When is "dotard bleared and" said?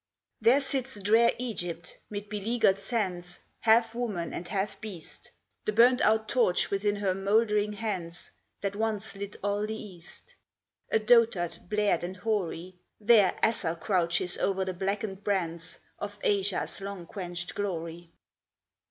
10.97-12.17